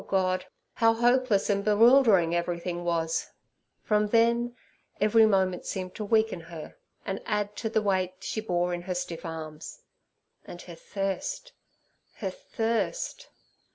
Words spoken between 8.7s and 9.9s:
in her stiff arms;